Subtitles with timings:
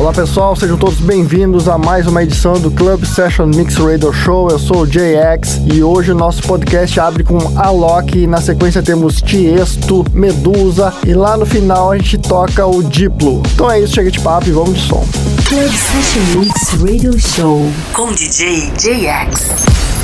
[0.00, 4.48] Olá pessoal, sejam todos bem-vindos a mais uma edição do Club Session Mix Radio Show.
[4.48, 8.26] Eu sou o JX e hoje o nosso podcast abre com Alok.
[8.26, 13.42] Na sequência temos Tiesto, Medusa e lá no final a gente toca o Diplo.
[13.52, 15.06] Então é isso, chega de papo e vamos de som.
[15.46, 19.99] Club Session Mix Radio Show Com DJ JX.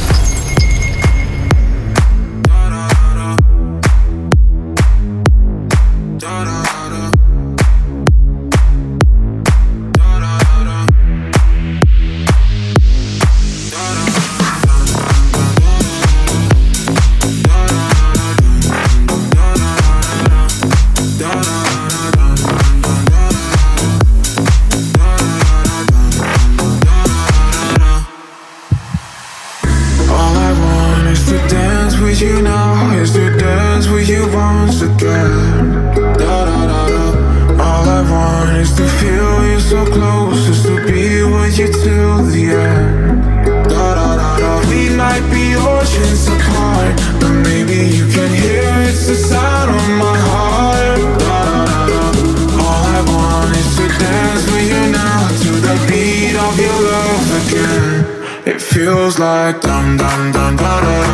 [59.19, 61.06] Like dum dum dum da da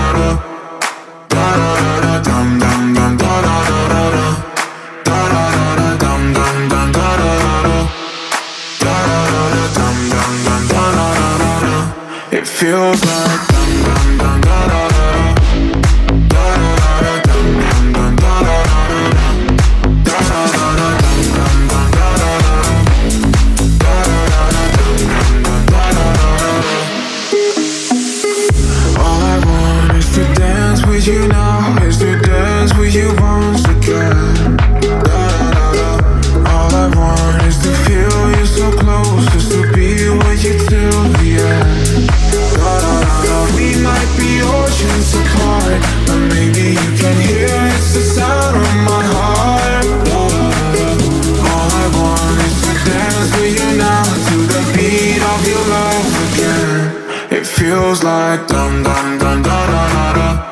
[55.47, 57.38] your love again.
[57.38, 60.51] It feels like dum dum da da da da da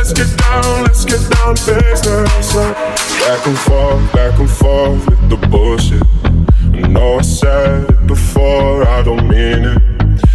[0.00, 2.54] Let's get down, let's get down to business.
[2.56, 6.02] Back and forth, back and forth with the bullshit.
[6.82, 9.82] I know I said it before, I don't mean it.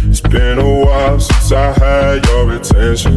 [0.04, 3.16] It's been a while since I had your attention.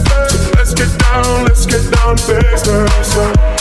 [2.03, 3.60] on business.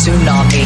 [0.00, 0.64] tsunami.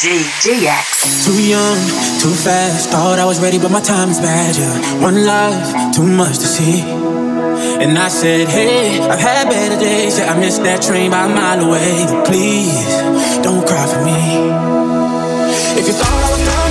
[0.00, 1.76] Com Too young,
[2.24, 2.88] too fast.
[2.88, 4.56] Thought I was ready, but my time is bad.
[4.56, 6.80] Yeah, one life, too much to see.
[6.80, 10.18] And I said, Hey, I've had better days.
[10.18, 12.06] Yeah, I missed that train by a mile away.
[12.08, 12.88] But please,
[13.44, 14.16] don't cry for me.
[15.76, 16.69] If you thought I was done,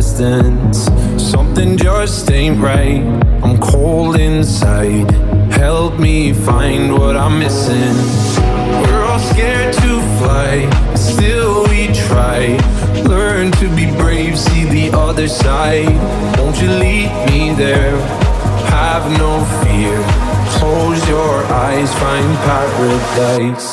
[0.00, 0.88] distance.
[1.22, 3.02] Something just ain't right.
[3.44, 5.10] I'm cold inside.
[5.52, 7.96] Help me find what I'm missing.
[8.80, 10.52] We're all scared to fly,
[10.94, 12.56] still we try.
[13.14, 15.94] Learn to be brave, see the other side.
[16.38, 17.94] Won't you lead me there?
[18.78, 19.96] Have no fear.
[20.56, 21.34] Close your
[21.66, 23.68] eyes, find paradise.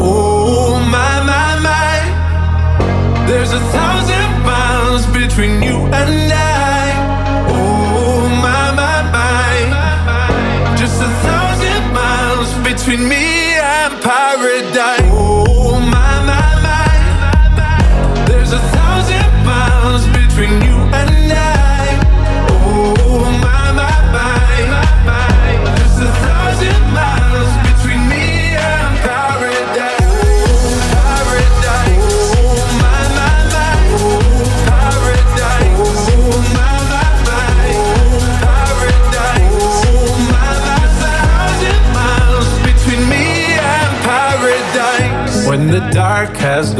[0.00, 4.23] Oh my my my, there's a thousand
[4.94, 6.86] miles between you and I.
[7.48, 13.23] Oh my my my, just a thousand miles between me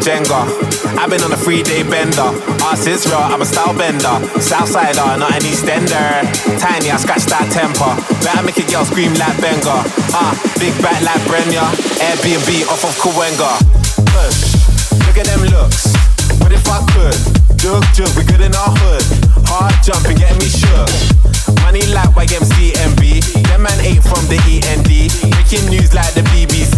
[0.00, 0.46] Jenga.
[0.98, 2.30] I've been on a three day bender.
[2.62, 4.14] Ass is real, I'm a style bender.
[4.38, 6.22] Southsider, not an Eastender.
[6.58, 7.92] Tiny, I scratch that temper.
[8.22, 9.82] Better make a girl scream like Benga.
[10.14, 11.66] Ah, big back like Brenya.
[11.98, 13.50] Airbnb off of Kawenga.
[14.14, 15.90] Push, look at them looks.
[16.40, 17.18] What if I could?
[17.58, 19.02] Jug, jug, we good in our hood.
[19.50, 20.88] Hard jumping, getting me shook.
[21.66, 23.42] Money like YMCMB.
[23.50, 24.88] Them man ain't from the END.
[25.34, 26.77] Making news like the BBC.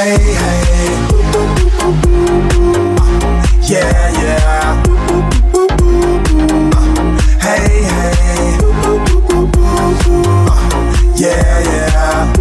[0.00, 0.94] hey, hey.
[1.34, 1.92] Uh,
[3.68, 4.82] yeah, yeah.
[7.40, 8.58] Hey, hey.
[10.30, 10.64] Uh,
[11.16, 12.39] yeah, yeah.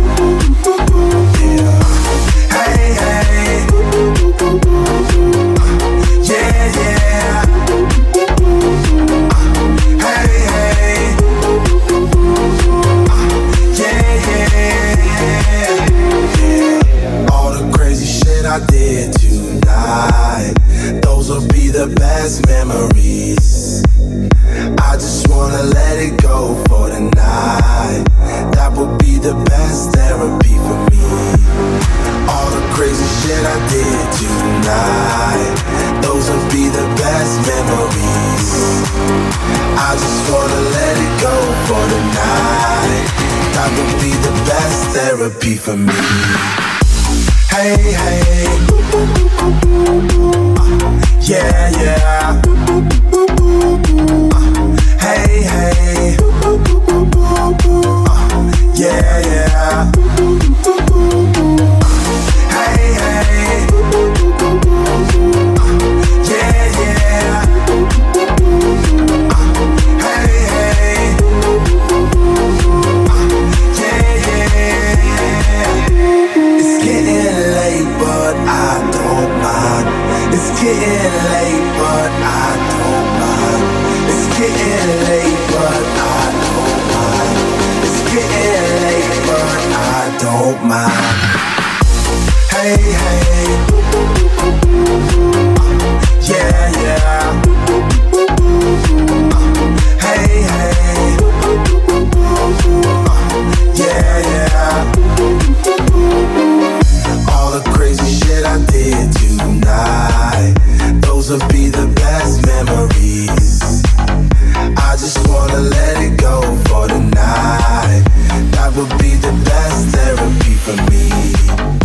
[118.79, 121.78] would be the best therapy for me.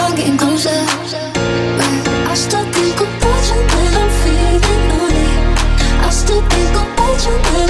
[0.00, 0.80] on getting closer.
[2.32, 3.60] I still think about you
[4.00, 4.60] I'm feeling
[4.90, 5.30] lonely.
[6.06, 7.69] I